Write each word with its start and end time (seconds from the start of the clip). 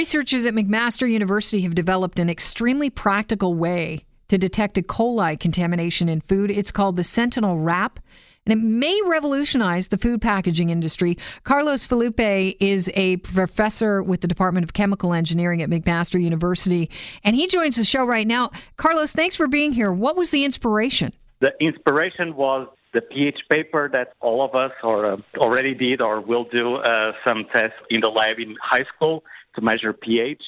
Researchers 0.00 0.46
at 0.46 0.54
McMaster 0.54 1.06
University 1.10 1.60
have 1.60 1.74
developed 1.74 2.18
an 2.18 2.30
extremely 2.30 2.88
practical 2.88 3.52
way 3.52 4.06
to 4.28 4.38
detect 4.38 4.78
E. 4.78 4.82
coli 4.82 5.38
contamination 5.38 6.08
in 6.08 6.22
food. 6.22 6.50
It's 6.50 6.72
called 6.72 6.96
the 6.96 7.04
Sentinel 7.04 7.58
Wrap. 7.58 8.00
And 8.46 8.52
it 8.54 8.64
may 8.64 8.98
revolutionize 9.04 9.88
the 9.88 9.98
food 9.98 10.22
packaging 10.22 10.70
industry. 10.70 11.18
Carlos 11.44 11.84
Filipe 11.84 12.18
is 12.18 12.88
a 12.94 13.18
professor 13.18 14.02
with 14.02 14.22
the 14.22 14.26
Department 14.26 14.64
of 14.64 14.72
Chemical 14.72 15.12
Engineering 15.12 15.60
at 15.60 15.68
McMaster 15.68 16.18
University, 16.18 16.88
and 17.22 17.36
he 17.36 17.46
joins 17.46 17.76
the 17.76 17.84
show 17.84 18.02
right 18.02 18.26
now. 18.26 18.52
Carlos, 18.78 19.12
thanks 19.12 19.36
for 19.36 19.48
being 19.48 19.70
here. 19.70 19.92
What 19.92 20.16
was 20.16 20.30
the 20.30 20.46
inspiration? 20.46 21.12
The 21.40 21.52
inspiration 21.60 22.36
was 22.36 22.68
the 22.92 23.00
pH 23.00 23.40
paper 23.48 23.88
that 23.92 24.14
all 24.20 24.44
of 24.44 24.54
us 24.54 24.72
or 24.82 25.06
uh, 25.06 25.16
already 25.36 25.74
did 25.74 26.00
or 26.00 26.20
will 26.20 26.44
do 26.44 26.76
uh, 26.76 27.12
some 27.26 27.46
tests 27.54 27.78
in 27.90 28.00
the 28.00 28.08
lab 28.08 28.38
in 28.38 28.56
high 28.62 28.84
school 28.94 29.22
to 29.54 29.60
measure 29.60 29.92
pH. 29.92 30.42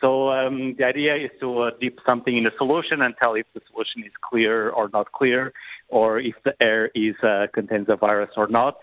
So 0.00 0.30
um, 0.30 0.74
the 0.78 0.84
idea 0.84 1.14
is 1.16 1.30
to 1.40 1.58
uh, 1.58 1.70
dip 1.80 1.98
something 2.08 2.36
in 2.36 2.46
a 2.46 2.56
solution 2.56 3.02
and 3.02 3.14
tell 3.22 3.34
if 3.34 3.46
the 3.54 3.60
solution 3.70 4.02
is 4.04 4.12
clear 4.22 4.70
or 4.70 4.88
not 4.92 5.12
clear, 5.12 5.52
or 5.88 6.18
if 6.18 6.34
the 6.44 6.54
air 6.62 6.90
is 6.94 7.16
uh, 7.22 7.46
contains 7.52 7.86
a 7.88 7.96
virus 7.96 8.30
or 8.36 8.46
not. 8.48 8.78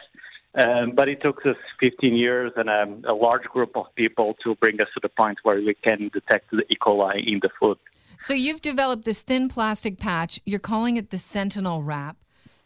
Um, 0.54 0.92
but 0.96 1.08
it 1.08 1.22
took 1.22 1.46
us 1.46 1.56
15 1.80 2.16
years 2.16 2.52
and 2.56 2.70
um, 2.70 3.04
a 3.08 3.14
large 3.14 3.44
group 3.44 3.76
of 3.76 3.86
people 3.96 4.36
to 4.44 4.56
bring 4.56 4.80
us 4.82 4.88
to 4.94 5.00
the 5.02 5.10
point 5.10 5.40
where 5.44 5.58
we 5.58 5.76
can 5.76 6.10
detect 6.14 6.52
the 6.52 6.64
E. 6.70 6.76
coli 6.80 7.28
in 7.28 7.40
the 7.42 7.50
food. 7.60 7.78
So 8.20 8.34
you've 8.34 8.62
developed 8.62 9.06
this 9.06 9.22
thin 9.22 9.50
plastic 9.50 10.00
patch. 10.00 10.40
You're 10.46 10.60
calling 10.60 10.98
it 10.98 11.12
the 11.12 11.20
Sentinel 11.20 11.84
Wrap. 11.84 12.18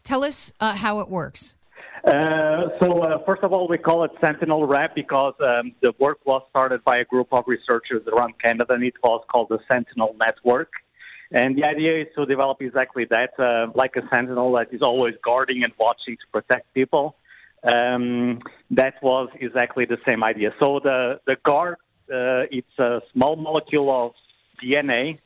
Tell 0.04 0.24
us 0.24 0.54
uh, 0.60 0.76
how 0.76 1.00
it 1.00 1.10
works. 1.10 1.56
Uh, 2.04 2.70
so, 2.82 3.04
uh, 3.04 3.24
first 3.26 3.44
of 3.44 3.54
all, 3.54 3.68
we 3.68 3.78
call 3.78 4.04
it 4.04 4.12
Sentinel 4.26 4.66
Wrap 4.66 4.96
because 4.96 5.36
um, 5.40 5.74
the 5.82 5.94
work 6.00 6.18
was 6.26 6.42
started 6.50 6.84
by 6.84 6.98
a 6.98 7.06
group 7.06 7.28
of 7.32 7.44
researchers 7.46 8.02
around 8.08 8.34
Canada, 8.44 8.74
and 8.74 8.84
it 8.84 8.96
was 9.04 9.24
called 9.32 9.50
the 9.50 9.60
Sentinel 9.72 10.16
Network. 10.20 10.72
And 11.32 11.58
the 11.58 11.64
idea 11.64 12.02
is 12.02 12.08
to 12.18 12.26
develop 12.26 12.62
exactly 12.62 13.06
that, 13.10 13.40
uh, 13.40 13.72
like 13.76 13.96
a 13.96 14.02
sentinel 14.14 14.52
that 14.54 14.74
is 14.74 14.82
always 14.82 15.16
guarding 15.24 15.64
and 15.64 15.72
watching 15.80 16.18
to 16.18 16.28
protect 16.32 16.74
people. 16.74 17.16
Um, 17.64 18.40
that 18.72 18.96
was 19.02 19.30
exactly 19.40 19.86
the 19.86 19.98
same 20.06 20.24
idea. 20.24 20.52
So 20.60 20.80
the 20.84 21.22
the 21.28 21.38
guard, 21.46 21.76
uh, 22.12 22.50
it's 22.52 22.80
a 22.80 23.02
small 23.14 23.36
molecule 23.36 23.90
of 23.92 24.12
DNA. 24.62 25.20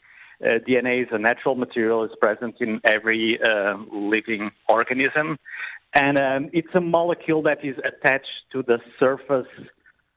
Uh, 0.44 0.60
DNA 0.68 1.04
is 1.04 1.08
a 1.12 1.18
natural 1.18 1.56
material; 1.56 2.04
it's 2.04 2.16
present 2.16 2.56
in 2.60 2.82
every 2.86 3.40
uh, 3.42 3.78
living 3.92 4.52
organism, 4.68 5.38
and 5.94 6.18
um, 6.18 6.50
it's 6.52 6.74
a 6.76 6.82
molecule 6.82 7.42
that 7.44 7.64
is 7.64 7.76
attached 7.86 8.44
to 8.52 8.62
the 8.64 8.80
surface 9.00 9.48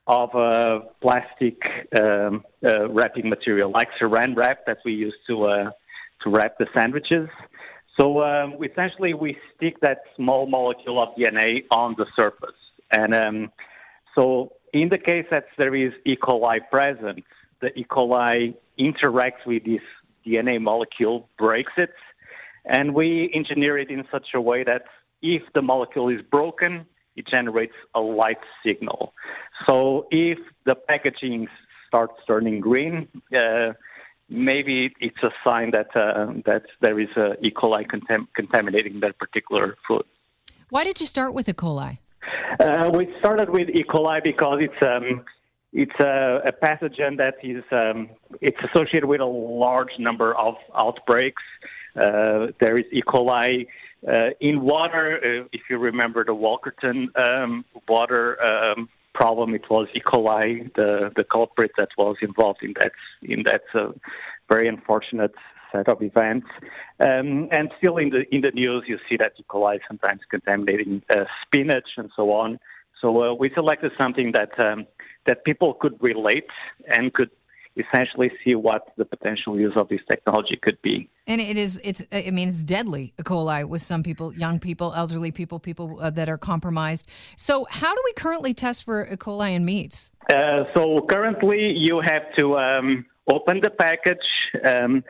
of 0.07 0.33
a 0.33 0.81
plastic 1.01 1.61
um, 2.01 2.43
uh, 2.65 2.89
wrapping 2.89 3.29
material, 3.29 3.71
like 3.71 3.87
Saran 4.01 4.35
wrap 4.35 4.65
that 4.65 4.79
we 4.83 4.93
use 4.93 5.15
to 5.27 5.45
uh, 5.45 5.71
to 6.23 6.29
wrap 6.29 6.57
the 6.57 6.67
sandwiches. 6.77 7.29
So 7.97 8.23
um, 8.23 8.55
essentially, 8.63 9.13
we 9.13 9.37
stick 9.55 9.79
that 9.81 9.99
small 10.15 10.47
molecule 10.47 11.01
of 11.01 11.09
DNA 11.15 11.63
on 11.71 11.95
the 11.97 12.07
surface, 12.19 12.59
and 12.91 13.13
um, 13.15 13.51
so 14.17 14.51
in 14.73 14.89
the 14.89 14.97
case 14.97 15.25
that 15.31 15.45
there 15.57 15.75
is 15.75 15.93
E. 16.05 16.15
coli 16.15 16.59
present, 16.71 17.23
the 17.61 17.67
E. 17.79 17.85
coli 17.89 18.55
interacts 18.79 19.45
with 19.45 19.63
this 19.63 19.81
DNA 20.29 20.61
molecule, 20.61 21.27
breaks 21.37 21.73
it, 21.77 21.93
and 22.65 22.93
we 22.93 23.31
engineer 23.33 23.77
it 23.77 23.89
in 23.89 24.03
such 24.11 24.27
a 24.33 24.41
way 24.41 24.63
that 24.63 24.83
if 25.21 25.41
the 25.53 25.61
molecule 25.61 26.09
is 26.09 26.21
broken, 26.21 26.85
it 27.15 27.27
generates 27.27 27.73
a 27.95 27.99
light 27.99 28.39
signal. 28.63 29.13
So 29.67 30.07
if 30.11 30.37
the 30.65 30.75
packaging 30.75 31.47
starts 31.87 32.13
turning 32.27 32.59
green, 32.59 33.07
uh, 33.35 33.73
maybe 34.29 34.93
it's 34.99 35.23
a 35.23 35.31
sign 35.43 35.71
that 35.71 35.95
uh, 35.95 36.33
that 36.45 36.63
there 36.81 36.99
is 36.99 37.09
a 37.17 37.33
E. 37.45 37.51
coli 37.51 37.85
contam- 37.87 38.27
contaminating 38.35 38.99
that 39.01 39.17
particular 39.17 39.75
food. 39.87 40.03
Why 40.69 40.83
did 40.83 41.01
you 41.01 41.07
start 41.07 41.33
with 41.33 41.49
E. 41.49 41.53
coli? 41.53 41.97
Uh, 42.59 42.91
we 42.93 43.13
started 43.19 43.49
with 43.49 43.69
E. 43.69 43.83
coli 43.83 44.23
because 44.23 44.59
it's 44.61 44.81
um, 44.85 45.25
it's 45.73 45.99
a, 45.99 46.41
a, 46.45 46.51
pathogen 46.51 47.17
that 47.17 47.35
is 47.43 47.63
um, 47.71 48.09
it's 48.41 48.57
associated 48.63 49.05
with 49.05 49.21
a 49.21 49.25
large 49.25 49.91
number 49.99 50.35
of 50.35 50.55
outbreaks. 50.75 51.43
Uh, 51.95 52.47
there 52.59 52.75
is 52.75 52.85
E. 52.91 53.01
coli 53.01 53.67
uh, 54.07 54.29
in 54.39 54.61
water. 54.61 55.17
Uh, 55.17 55.47
if 55.51 55.61
you 55.69 55.77
remember 55.77 56.23
the 56.23 56.33
Walkerton 56.33 57.07
um, 57.27 57.65
water 57.87 58.37
um, 58.41 58.89
problem, 59.13 59.53
it 59.55 59.69
was 59.69 59.87
E. 59.95 60.01
coli, 60.01 60.73
the 60.75 61.11
the 61.15 61.23
culprit 61.23 61.71
that 61.77 61.89
was 61.97 62.15
involved 62.21 62.61
in 62.61 62.73
that 62.79 62.91
in 63.21 63.43
that 63.43 63.63
uh, 63.73 63.91
very 64.51 64.67
unfortunate 64.67 65.33
set 65.71 65.87
of 65.87 66.01
events. 66.01 66.47
Um, 66.99 67.49
and 67.51 67.71
still 67.79 67.97
in 67.97 68.09
the 68.09 68.23
in 68.33 68.41
the 68.41 68.51
news, 68.51 68.83
you 68.87 68.97
see 69.09 69.17
that 69.17 69.33
E. 69.37 69.43
coli 69.49 69.79
sometimes 69.87 70.21
contaminating 70.29 71.01
uh, 71.15 71.25
spinach 71.43 71.89
and 71.97 72.09
so 72.15 72.31
on. 72.31 72.59
So 73.01 73.23
uh, 73.23 73.33
we 73.33 73.49
selected 73.53 73.91
something 73.97 74.33
that 74.33 74.57
um, 74.59 74.85
that 75.25 75.43
people 75.43 75.73
could 75.73 76.01
relate 76.01 76.49
and 76.87 77.13
could 77.13 77.29
essentially 77.79 78.31
see 78.43 78.55
what 78.55 78.93
the 78.97 79.05
potential 79.05 79.59
use 79.59 79.73
of 79.75 79.87
this 79.89 80.01
technology 80.09 80.57
could 80.61 80.81
be. 80.81 81.09
And 81.27 81.39
it 81.39 81.57
is, 81.57 81.79
it's, 81.83 82.03
I 82.11 82.31
mean, 82.31 82.49
it's 82.49 82.63
deadly, 82.63 83.13
E. 83.19 83.23
coli, 83.23 83.65
with 83.65 83.81
some 83.81 84.03
people, 84.03 84.33
young 84.33 84.59
people, 84.59 84.93
elderly 84.95 85.31
people, 85.31 85.59
people 85.59 85.99
uh, 86.01 86.09
that 86.11 86.29
are 86.29 86.37
compromised. 86.37 87.07
So, 87.37 87.65
how 87.69 87.93
do 87.93 88.01
we 88.05 88.13
currently 88.13 88.53
test 88.53 88.83
for 88.83 89.05
E. 89.05 89.15
coli 89.15 89.53
in 89.53 89.65
meats? 89.65 90.11
Uh, 90.29 90.63
so, 90.75 91.05
currently, 91.09 91.73
you 91.75 92.01
have 92.01 92.23
to 92.37 92.57
um, 92.57 93.05
open 93.31 93.61
the 93.61 93.69
package, 93.69 94.27
um, 94.65 95.03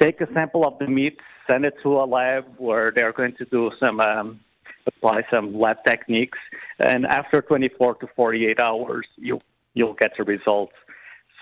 take 0.00 0.20
a 0.20 0.32
sample 0.34 0.66
of 0.66 0.78
the 0.78 0.86
meat, 0.86 1.18
send 1.46 1.64
it 1.64 1.74
to 1.82 1.96
a 1.96 2.06
lab 2.06 2.44
where 2.58 2.92
they're 2.94 3.12
going 3.12 3.34
to 3.36 3.44
do 3.46 3.70
some. 3.80 4.00
Um, 4.00 4.40
apply 4.84 5.22
some 5.30 5.56
lab 5.56 5.76
techniques, 5.86 6.38
and 6.80 7.06
after 7.06 7.40
24 7.40 7.96
to 7.96 8.08
48 8.16 8.60
hours, 8.60 9.06
you 9.16 9.40
you'll 9.74 9.94
get 9.94 10.12
the 10.16 10.24
results. 10.24 10.74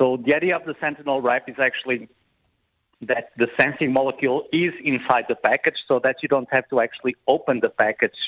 So 0.01 0.17
the 0.17 0.35
idea 0.35 0.57
of 0.57 0.65
the 0.65 0.75
Sentinel 0.81 1.21
wrap 1.21 1.47
is 1.47 1.57
actually 1.59 2.09
that 3.03 3.33
the 3.37 3.49
sensing 3.61 3.93
molecule 3.93 4.47
is 4.51 4.73
inside 4.83 5.25
the 5.29 5.35
package 5.35 5.77
so 5.87 6.01
that 6.05 6.17
you 6.23 6.29
don't 6.29 6.49
have 6.51 6.67
to 6.71 6.81
actually 6.81 7.17
open 7.29 7.61
the 7.63 7.69
package 7.69 8.21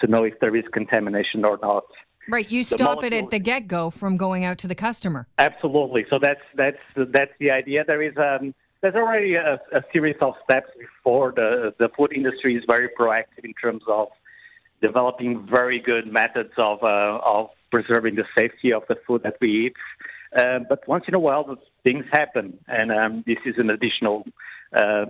to 0.00 0.08
know 0.08 0.24
if 0.24 0.38
there 0.40 0.56
is 0.56 0.64
contamination 0.72 1.44
or 1.44 1.56
not. 1.62 1.84
Right, 2.28 2.50
you 2.50 2.64
stop 2.64 3.04
it 3.04 3.12
at 3.12 3.30
the 3.30 3.38
get-go 3.38 3.90
from 3.90 4.16
going 4.16 4.44
out 4.44 4.58
to 4.58 4.66
the 4.66 4.74
customer. 4.74 5.28
Absolutely. 5.38 6.04
So 6.10 6.18
that's 6.20 6.40
that's 6.56 6.78
that's 6.96 7.32
the 7.38 7.50
idea. 7.52 7.84
There 7.86 8.02
is 8.02 8.16
um, 8.16 8.54
there's 8.80 8.94
already 8.96 9.34
a, 9.34 9.60
a 9.72 9.82
series 9.92 10.16
of 10.20 10.34
steps 10.42 10.70
before 10.78 11.32
the 11.36 11.74
the 11.78 11.90
food 11.96 12.12
industry 12.12 12.56
is 12.56 12.64
very 12.66 12.88
proactive 12.98 13.44
in 13.44 13.54
terms 13.54 13.82
of 13.86 14.08
developing 14.80 15.46
very 15.46 15.78
good 15.78 16.10
methods 16.10 16.54
of 16.56 16.82
uh, 16.82 17.20
of 17.24 17.50
preserving 17.70 18.16
the 18.16 18.24
safety 18.36 18.72
of 18.72 18.82
the 18.88 18.96
food 19.06 19.22
that 19.22 19.36
we 19.40 19.66
eat. 19.66 19.76
Uh, 20.36 20.60
but 20.68 20.86
once 20.88 21.04
in 21.06 21.14
a 21.14 21.18
while, 21.18 21.56
things 21.82 22.04
happen, 22.12 22.58
and 22.66 22.90
um, 22.90 23.24
this 23.26 23.38
is 23.46 23.54
an 23.58 23.70
additional 23.70 24.24
uh, 24.76 25.06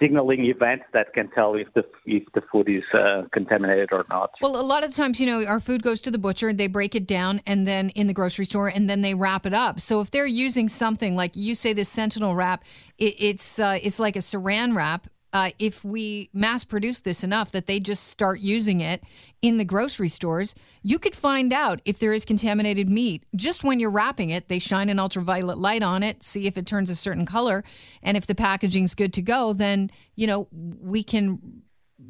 signaling 0.00 0.46
event 0.46 0.82
that 0.92 1.12
can 1.12 1.30
tell 1.30 1.54
if 1.54 1.68
the 1.74 1.84
if 2.06 2.24
the 2.34 2.42
food 2.50 2.68
is 2.68 2.82
uh, 2.94 3.22
contaminated 3.32 3.90
or 3.92 4.04
not. 4.08 4.30
Well, 4.40 4.60
a 4.60 4.62
lot 4.62 4.84
of 4.84 4.94
times, 4.94 5.20
you 5.20 5.26
know, 5.26 5.44
our 5.44 5.60
food 5.60 5.82
goes 5.82 6.00
to 6.02 6.10
the 6.10 6.18
butcher, 6.18 6.48
and 6.48 6.58
they 6.58 6.66
break 6.66 6.94
it 6.94 7.06
down, 7.06 7.42
and 7.46 7.66
then 7.66 7.90
in 7.90 8.06
the 8.06 8.14
grocery 8.14 8.44
store, 8.44 8.68
and 8.68 8.88
then 8.88 9.02
they 9.02 9.14
wrap 9.14 9.46
it 9.46 9.54
up. 9.54 9.80
So 9.80 10.00
if 10.00 10.10
they're 10.10 10.26
using 10.26 10.68
something 10.68 11.14
like 11.14 11.36
you 11.36 11.54
say, 11.54 11.72
this 11.72 11.88
Sentinel 11.88 12.34
wrap, 12.34 12.64
it, 12.98 13.14
it's 13.18 13.58
uh, 13.58 13.78
it's 13.82 13.98
like 13.98 14.16
a 14.16 14.20
Saran 14.20 14.74
wrap 14.74 15.06
uh, 15.32 15.50
if 15.58 15.84
we 15.84 16.28
mass 16.32 16.64
produce 16.64 17.00
this 17.00 17.24
enough 17.24 17.52
that 17.52 17.66
they 17.66 17.80
just 17.80 18.08
start 18.08 18.40
using 18.40 18.80
it 18.80 19.02
in 19.40 19.56
the 19.56 19.64
grocery 19.64 20.08
stores, 20.08 20.54
you 20.82 20.98
could 20.98 21.16
find 21.16 21.52
out 21.52 21.80
if 21.84 21.98
there 21.98 22.12
is 22.12 22.24
contaminated 22.24 22.88
meat 22.88 23.24
just 23.34 23.64
when 23.64 23.80
you're 23.80 23.90
wrapping 23.90 24.30
it. 24.30 24.48
They 24.48 24.58
shine 24.58 24.88
an 24.88 24.98
ultraviolet 24.98 25.58
light 25.58 25.82
on 25.82 26.02
it, 26.02 26.22
see 26.22 26.46
if 26.46 26.58
it 26.58 26.66
turns 26.66 26.90
a 26.90 26.96
certain 26.96 27.24
color, 27.24 27.64
and 28.02 28.16
if 28.16 28.26
the 28.26 28.34
packaging's 28.34 28.94
good 28.94 29.12
to 29.14 29.22
go, 29.22 29.52
then 29.52 29.90
you 30.14 30.26
know 30.26 30.48
we 30.52 31.02
can 31.02 31.62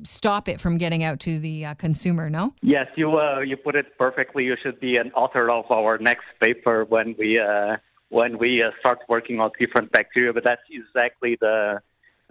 stop 0.04 0.48
it 0.48 0.60
from 0.60 0.78
getting 0.78 1.04
out 1.04 1.20
to 1.20 1.38
the 1.38 1.66
uh, 1.66 1.74
consumer. 1.74 2.28
No. 2.28 2.54
Yes, 2.62 2.88
you 2.96 3.18
uh, 3.18 3.40
you 3.40 3.56
put 3.56 3.76
it 3.76 3.96
perfectly. 3.98 4.44
You 4.44 4.56
should 4.60 4.80
be 4.80 4.96
an 4.96 5.12
author 5.12 5.48
of 5.50 5.70
our 5.70 5.98
next 5.98 6.26
paper 6.42 6.84
when 6.84 7.14
we 7.18 7.38
uh, 7.38 7.76
when 8.08 8.38
we 8.38 8.62
uh, 8.62 8.70
start 8.80 9.00
working 9.08 9.38
on 9.38 9.52
different 9.60 9.92
bacteria. 9.92 10.32
But 10.32 10.44
that's 10.44 10.62
exactly 10.70 11.36
the 11.40 11.80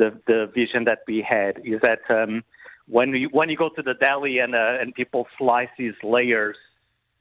the, 0.02 0.10
the 0.32 0.40
vision 0.60 0.86
that 0.86 1.02
we 1.08 1.18
had 1.36 1.54
is 1.64 1.80
that 1.82 2.02
um, 2.10 2.44
when 2.88 3.14
you 3.22 3.30
when 3.32 3.48
you 3.50 3.58
go 3.66 3.70
to 3.78 3.84
the 3.90 3.96
deli 4.06 4.40
and 4.40 4.54
uh, 4.56 4.82
and 4.82 4.94
people 5.02 5.28
slice 5.38 5.74
these 5.78 6.00
layers 6.04 6.58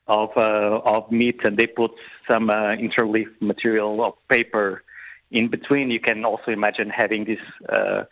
of 0.06 0.30
uh, 0.36 0.94
of 0.94 1.02
meat 1.12 1.38
and 1.44 1.56
they 1.58 1.66
put 1.66 1.92
some 2.30 2.48
uh, 2.50 2.70
interleaf 2.86 3.30
material 3.40 3.92
of 4.06 4.14
paper 4.28 4.82
in 5.30 5.48
between, 5.48 5.90
you 5.90 6.00
can 6.00 6.24
also 6.24 6.50
imagine 6.50 6.88
having 6.90 7.24
this 7.24 7.44
uh, 7.68 8.02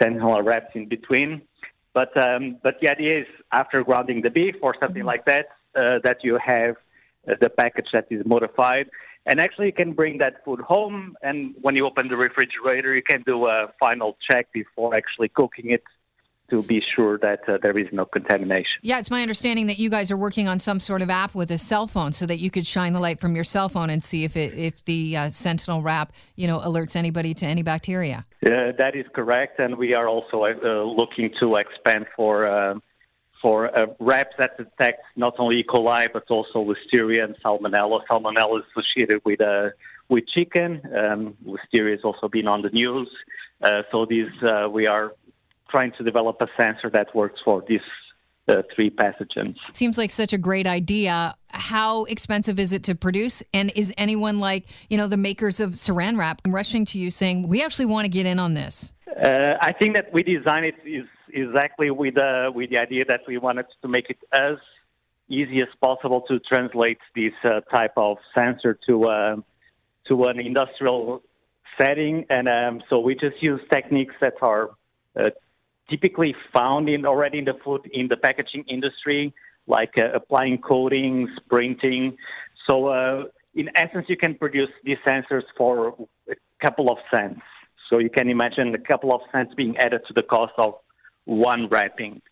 sentinel 0.00 0.42
wraps 0.42 0.72
in 0.74 0.88
between. 0.88 1.42
But 1.92 2.12
um, 2.26 2.56
but 2.64 2.74
the 2.80 2.88
idea 2.90 3.20
is 3.20 3.28
after 3.52 3.84
grounding 3.84 4.22
the 4.22 4.30
beef 4.30 4.56
or 4.62 4.74
something 4.80 5.04
like 5.04 5.24
that, 5.26 5.46
uh, 5.76 5.98
that 6.06 6.18
you 6.26 6.38
have 6.44 6.74
the 7.42 7.50
package 7.62 7.90
that 7.92 8.06
is 8.10 8.22
modified. 8.26 8.86
And 9.26 9.40
actually, 9.40 9.66
you 9.66 9.72
can 9.72 9.92
bring 9.92 10.18
that 10.18 10.44
food 10.44 10.60
home, 10.60 11.16
and 11.22 11.54
when 11.62 11.76
you 11.76 11.86
open 11.86 12.08
the 12.08 12.16
refrigerator, 12.16 12.94
you 12.94 13.02
can 13.02 13.22
do 13.22 13.46
a 13.46 13.72
final 13.80 14.16
check 14.30 14.52
before 14.52 14.94
actually 14.94 15.30
cooking 15.30 15.70
it 15.70 15.82
to 16.50 16.62
be 16.62 16.82
sure 16.94 17.18
that 17.18 17.40
uh, 17.48 17.56
there 17.62 17.76
is 17.78 17.86
no 17.90 18.04
contamination. 18.04 18.78
Yeah, 18.82 18.98
it's 18.98 19.10
my 19.10 19.22
understanding 19.22 19.66
that 19.68 19.78
you 19.78 19.88
guys 19.88 20.10
are 20.10 20.16
working 20.16 20.46
on 20.46 20.58
some 20.58 20.78
sort 20.78 21.00
of 21.00 21.08
app 21.08 21.34
with 21.34 21.50
a 21.50 21.56
cell 21.56 21.86
phone, 21.86 22.12
so 22.12 22.26
that 22.26 22.36
you 22.36 22.50
could 22.50 22.66
shine 22.66 22.92
the 22.92 23.00
light 23.00 23.18
from 23.18 23.34
your 23.34 23.44
cell 23.44 23.70
phone 23.70 23.88
and 23.88 24.04
see 24.04 24.24
if 24.24 24.36
it 24.36 24.52
if 24.54 24.84
the 24.84 25.16
uh, 25.16 25.30
Sentinel 25.30 25.80
wrap, 25.80 26.12
you 26.36 26.46
know, 26.46 26.60
alerts 26.60 26.94
anybody 26.94 27.32
to 27.34 27.46
any 27.46 27.62
bacteria. 27.62 28.26
Uh, 28.44 28.72
that 28.76 28.94
is 28.94 29.06
correct, 29.14 29.58
and 29.58 29.76
we 29.78 29.94
are 29.94 30.06
also 30.06 30.44
uh, 30.44 30.82
looking 30.82 31.30
to 31.40 31.56
expand 31.56 32.06
for 32.14 32.46
uh, 32.46 32.74
for 33.44 33.58
uh, 33.78 33.84
wraps 34.00 34.34
that 34.38 34.56
detect 34.56 35.02
not 35.16 35.34
only 35.38 35.56
E. 35.60 35.64
coli 35.72 36.06
but 36.10 36.24
also 36.30 36.58
Listeria 36.72 37.22
and 37.22 37.36
Salmonella. 37.44 38.00
Salmonella 38.10 38.60
is 38.60 38.64
associated 38.70 39.20
with 39.26 39.40
uh, 39.42 39.68
with 40.08 40.26
chicken. 40.28 40.80
Um, 41.00 41.36
Listeria 41.54 41.92
has 41.96 42.04
also 42.08 42.26
been 42.36 42.48
on 42.48 42.62
the 42.62 42.70
news. 42.70 43.08
Uh, 43.62 43.82
so 43.92 44.06
these 44.06 44.32
uh, 44.42 44.66
we 44.70 44.86
are 44.86 45.12
trying 45.68 45.92
to 45.98 46.02
develop 46.02 46.36
a 46.40 46.48
sensor 46.58 46.88
that 46.88 47.14
works 47.14 47.38
for 47.44 47.62
these 47.68 47.86
uh, 48.48 48.62
three 48.74 48.90
pathogens. 48.90 49.56
Seems 49.74 49.98
like 49.98 50.10
such 50.10 50.32
a 50.32 50.38
great 50.38 50.66
idea. 50.66 51.34
How 51.50 52.04
expensive 52.04 52.58
is 52.58 52.72
it 52.72 52.82
to 52.84 52.94
produce? 52.94 53.42
And 53.52 53.72
is 53.74 53.92
anyone 53.98 54.38
like, 54.38 54.64
you 54.88 54.96
know, 54.96 55.06
the 55.06 55.18
makers 55.18 55.60
of 55.60 55.72
saran 55.72 56.16
wrap 56.18 56.40
rushing 56.46 56.86
to 56.86 56.98
you 56.98 57.10
saying, 57.10 57.46
we 57.48 57.62
actually 57.62 57.86
want 57.86 58.06
to 58.06 58.08
get 58.08 58.24
in 58.24 58.38
on 58.38 58.54
this? 58.54 58.94
Uh, 59.06 59.54
I 59.60 59.72
think 59.72 59.94
that 59.96 60.12
we 60.12 60.22
design 60.22 60.64
it 60.64 60.76
is 60.84 61.06
exactly 61.34 61.90
with 61.90 62.16
uh, 62.16 62.50
with 62.54 62.70
the 62.70 62.78
idea 62.78 63.04
that 63.06 63.20
we 63.26 63.38
wanted 63.38 63.66
to 63.82 63.88
make 63.88 64.08
it 64.10 64.18
as 64.32 64.56
easy 65.28 65.60
as 65.60 65.68
possible 65.80 66.20
to 66.28 66.38
translate 66.40 66.98
this 67.14 67.32
uh, 67.44 67.60
type 67.74 67.92
of 67.96 68.18
sensor 68.34 68.78
to 68.86 69.04
uh, 69.04 69.36
to 70.08 70.24
an 70.24 70.38
industrial 70.38 71.22
setting, 71.80 72.24
and 72.30 72.48
um, 72.48 72.82
so 72.88 72.98
we 73.00 73.14
just 73.14 73.42
use 73.42 73.60
techniques 73.72 74.14
that 74.20 74.34
are 74.42 74.70
uh, 75.18 75.30
typically 75.90 76.34
found 76.52 76.88
in 76.88 77.04
already 77.06 77.38
in 77.38 77.44
the 77.44 77.54
food 77.64 77.80
in 77.92 78.08
the 78.08 78.16
packaging 78.16 78.64
industry, 78.68 79.32
like 79.66 79.94
uh, 79.98 80.12
applying 80.14 80.58
coatings, 80.58 81.30
printing. 81.48 82.16
So 82.66 82.86
uh, 82.86 83.24
in 83.54 83.70
essence, 83.76 84.06
you 84.08 84.16
can 84.16 84.34
produce 84.34 84.70
these 84.84 84.98
sensors 85.06 85.44
for 85.56 85.94
a 86.30 86.34
couple 86.60 86.90
of 86.90 86.98
cents. 87.10 87.40
So 87.90 87.98
you 87.98 88.10
can 88.10 88.30
imagine 88.30 88.74
a 88.74 88.78
couple 88.78 89.14
of 89.14 89.20
cents 89.30 89.52
being 89.54 89.76
added 89.76 90.02
to 90.08 90.14
the 90.14 90.22
cost 90.22 90.52
of 90.58 90.74
one 91.24 91.68
wrapping. 91.68 92.22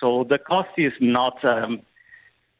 So 0.00 0.24
the 0.28 0.38
cost 0.38 0.70
is 0.76 0.92
not 1.00 1.44
um, 1.44 1.82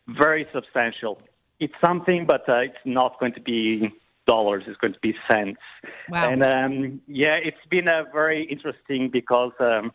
very 0.08 0.46
substantial. 0.52 1.20
It's 1.58 1.74
something, 1.84 2.26
but 2.26 2.48
uh, 2.48 2.56
it's 2.58 2.84
not 2.84 3.18
going 3.20 3.34
to 3.34 3.40
be 3.40 3.90
dollars. 4.26 4.64
It's 4.66 4.78
going 4.78 4.92
to 4.92 5.00
be 5.00 5.14
cents. 5.30 5.60
Wow. 6.08 6.30
And 6.30 6.42
um, 6.44 7.00
yeah, 7.06 7.36
it's 7.36 7.64
been 7.68 7.88
a 7.88 8.04
very 8.12 8.44
interesting 8.44 9.10
because 9.10 9.52
um, 9.60 9.92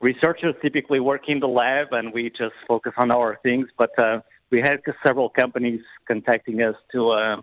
researchers 0.00 0.54
typically 0.62 1.00
work 1.00 1.28
in 1.28 1.40
the 1.40 1.48
lab 1.48 1.92
and 1.92 2.12
we 2.12 2.30
just 2.30 2.54
focus 2.66 2.92
on 2.96 3.10
our 3.10 3.38
things. 3.42 3.68
But 3.76 3.90
uh, 4.02 4.20
we 4.50 4.58
had 4.58 4.80
several 5.06 5.28
companies 5.28 5.80
contacting 6.06 6.62
us 6.62 6.76
to 6.92 7.10
uh, 7.10 7.36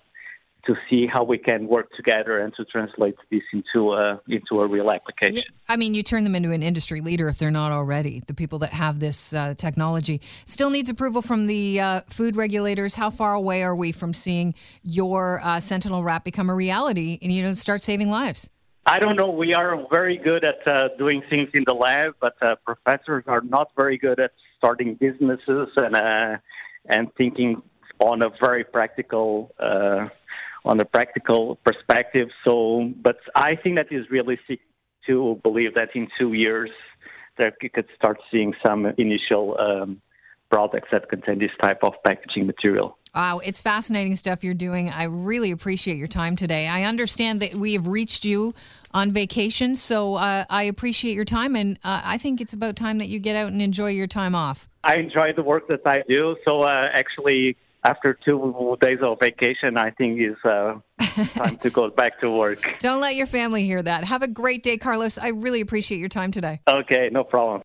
to 0.68 0.76
see 0.90 1.08
how 1.08 1.24
we 1.24 1.38
can 1.38 1.68
work 1.68 1.90
together 1.96 2.40
and 2.40 2.54
to 2.56 2.66
translate 2.66 3.16
this 3.32 3.42
into 3.54 3.94
a 3.94 4.22
into 4.28 4.62
a 4.62 4.68
real 4.68 4.92
application. 4.92 5.44
I 5.68 5.78
mean, 5.78 5.96
you 5.96 6.04
turn 6.04 6.24
them 6.24 6.36
into 6.36 6.52
an 6.52 6.62
industry 6.62 7.02
leader 7.02 7.28
if 7.30 7.38
they're 7.38 7.50
not 7.50 7.72
already. 7.72 8.22
The 8.28 8.34
people 8.34 8.60
that 8.60 8.74
have 8.74 9.00
this 9.00 9.34
uh, 9.34 9.56
technology 9.58 10.22
still 10.46 10.70
needs 10.70 10.90
approval 10.90 11.22
from 11.22 11.48
the 11.48 11.80
uh, 11.80 12.02
food 12.10 12.36
regulators. 12.36 12.96
How 12.96 13.10
far 13.10 13.34
away 13.34 13.64
are 13.64 13.76
we 13.76 13.92
from 13.92 14.14
seeing 14.14 14.54
your 14.84 15.42
uh, 15.44 15.60
Sentinel 15.60 16.04
wrap 16.04 16.24
become 16.24 16.50
a 16.50 16.56
reality 16.56 17.18
and 17.22 17.32
you 17.32 17.42
know 17.42 17.54
start 17.54 17.82
saving 17.82 18.10
lives? 18.10 18.50
I 18.86 19.00
don't 19.00 19.18
know. 19.18 19.30
We 19.30 19.54
are 19.54 19.86
very 19.90 20.18
good 20.18 20.46
at 20.46 20.66
uh, 20.66 20.90
doing 20.98 21.22
things 21.30 21.50
in 21.54 21.64
the 21.68 21.74
lab, 21.74 22.16
but 22.22 22.36
uh, 22.42 22.56
professors 22.66 23.24
are 23.28 23.42
not 23.42 23.72
very 23.76 23.98
good 23.98 24.20
at 24.20 24.32
starting 24.58 24.96
businesses 24.96 25.70
and 25.78 25.96
uh, 25.96 26.38
and 26.90 27.14
thinking 27.16 27.62
on 28.00 28.22
a 28.22 28.30
very 28.42 28.64
practical 28.64 29.52
on 30.68 30.80
a 30.80 30.86
practical 30.86 31.58
perspective. 31.64 32.30
So, 32.46 32.94
but 33.02 33.18
I 33.36 33.56
think 33.56 33.76
that 33.78 33.92
is 33.92 34.10
realistic 34.10 34.60
to 35.08 35.40
believe 35.44 35.74
that 35.76 35.90
in 35.96 36.08
two 36.20 36.34
years 36.34 36.70
that 37.38 37.54
you 37.62 37.70
could 37.70 37.88
start 37.96 38.18
seeing 38.32 38.54
some 38.66 38.86
initial 38.98 39.58
um, 39.60 40.02
products 40.50 40.90
that 40.92 41.10
contain 41.10 41.40
this 41.40 41.52
type 41.62 41.80
of 41.84 41.94
packaging 42.06 42.46
material. 42.46 42.98
Wow, 43.16 43.40
it's 43.40 43.60
fascinating 43.60 44.16
stuff 44.16 44.44
you're 44.44 44.54
doing. 44.54 44.90
I 44.90 45.04
really 45.04 45.52
appreciate 45.52 45.98
your 45.98 46.08
time 46.08 46.36
today. 46.36 46.68
I 46.68 46.84
understand 46.84 47.42
that 47.42 47.56
we 47.56 47.74
have 47.74 47.88
reached 47.88 48.26
you 48.26 48.54
on 48.92 49.12
vacation, 49.12 49.76
so 49.76 50.16
uh, 50.16 50.46
I 50.50 50.64
appreciate 50.64 51.16
your 51.16 51.26
time, 51.26 51.56
and 51.56 51.80
uh, 51.84 52.02
I 52.04 52.18
think 52.18 52.42
it's 52.42 52.54
about 52.54 52.76
time 52.76 53.00
that 53.00 53.08
you 53.08 53.20
get 53.20 53.36
out 53.36 53.52
and 53.52 53.62
enjoy 53.62 53.90
your 53.90 54.08
time 54.08 54.36
off. 54.36 54.70
I 54.84 54.98
enjoy 54.98 55.34
the 55.36 55.44
work 55.44 55.68
that 55.68 55.82
I 55.86 56.04
do, 56.08 56.38
so 56.46 56.62
uh, 56.62 56.84
actually, 56.94 57.58
after 57.84 58.18
two 58.28 58.78
days 58.82 59.00
of 59.02 59.20
vacation, 59.20 59.78
I 59.78 59.92
think 59.92 60.20
it's 60.20 60.44
uh, 60.46 60.80
time 61.40 61.58
to 61.58 61.70
go 61.70 61.90
back 61.90 62.20
to 62.22 62.30
work. 62.30 62.68
Don't 62.80 63.02
let 63.02 63.16
your 63.16 63.28
family 63.28 63.66
hear 63.66 63.82
that. 63.82 64.04
Have 64.04 64.22
a 64.22 64.28
great 64.28 64.64
day, 64.64 64.78
Carlos. 64.78 65.18
I 65.18 65.30
really 65.30 65.62
appreciate 65.62 66.00
your 66.00 66.10
time 66.10 66.32
today. 66.32 66.62
Okay, 66.68 67.10
no 67.12 67.24
problem. 67.24 67.62